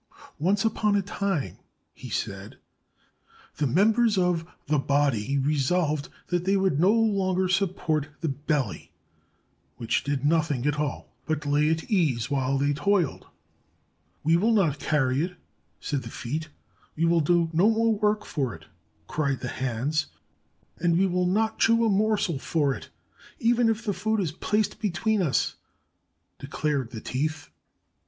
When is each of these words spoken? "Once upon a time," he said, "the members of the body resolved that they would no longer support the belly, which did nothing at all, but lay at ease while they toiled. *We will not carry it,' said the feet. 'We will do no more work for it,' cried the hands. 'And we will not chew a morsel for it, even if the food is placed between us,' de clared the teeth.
"Once 0.39 0.65
upon 0.65 0.95
a 0.95 1.01
time," 1.03 1.57
he 1.93 2.09
said, 2.09 2.57
"the 3.57 3.67
members 3.67 4.17
of 4.17 4.47
the 4.65 4.79
body 4.79 5.37
resolved 5.37 6.09
that 6.29 6.43
they 6.43 6.57
would 6.57 6.79
no 6.79 6.91
longer 6.91 7.47
support 7.47 8.07
the 8.21 8.27
belly, 8.27 8.91
which 9.77 10.03
did 10.03 10.25
nothing 10.25 10.65
at 10.65 10.79
all, 10.79 11.13
but 11.27 11.45
lay 11.45 11.69
at 11.69 11.83
ease 11.91 12.31
while 12.31 12.57
they 12.57 12.73
toiled. 12.73 13.27
*We 14.23 14.37
will 14.37 14.53
not 14.53 14.79
carry 14.79 15.21
it,' 15.21 15.37
said 15.79 16.01
the 16.01 16.09
feet. 16.09 16.49
'We 16.95 17.05
will 17.05 17.21
do 17.21 17.51
no 17.53 17.69
more 17.69 17.93
work 17.93 18.25
for 18.25 18.55
it,' 18.55 18.65
cried 19.05 19.41
the 19.41 19.49
hands. 19.49 20.07
'And 20.79 20.97
we 20.97 21.05
will 21.05 21.27
not 21.27 21.59
chew 21.59 21.85
a 21.85 21.89
morsel 21.89 22.39
for 22.39 22.73
it, 22.73 22.89
even 23.37 23.69
if 23.69 23.85
the 23.85 23.93
food 23.93 24.19
is 24.19 24.31
placed 24.31 24.81
between 24.81 25.21
us,' 25.21 25.57
de 26.39 26.47
clared 26.47 26.89
the 26.89 27.01
teeth. 27.01 27.51